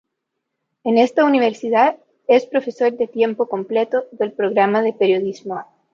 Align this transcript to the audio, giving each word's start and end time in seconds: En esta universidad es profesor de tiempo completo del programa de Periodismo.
En 0.83 0.97
esta 0.97 1.23
universidad 1.25 1.99
es 2.27 2.47
profesor 2.47 2.93
de 2.97 3.05
tiempo 3.07 3.47
completo 3.47 4.05
del 4.11 4.31
programa 4.33 4.81
de 4.81 4.93
Periodismo. 4.93 5.63